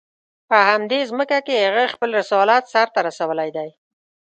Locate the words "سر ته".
2.73-2.99